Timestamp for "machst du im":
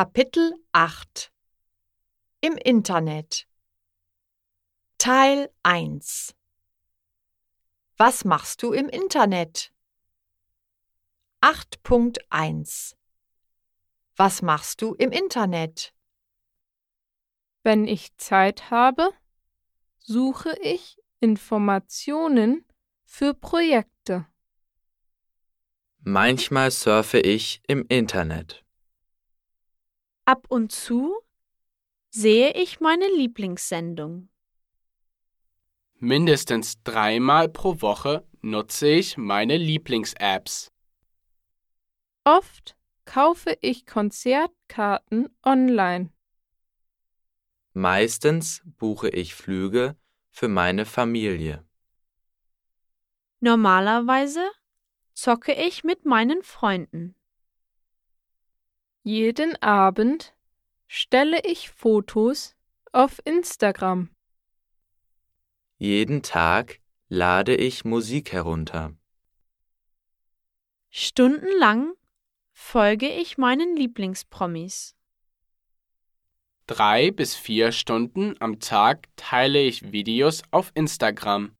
8.24-8.88, 14.40-15.12